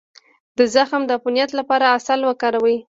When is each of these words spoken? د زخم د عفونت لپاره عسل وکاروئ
د 0.57 0.59
زخم 0.75 1.01
د 1.05 1.11
عفونت 1.17 1.49
لپاره 1.59 1.85
عسل 1.97 2.19
وکاروئ 2.25 2.75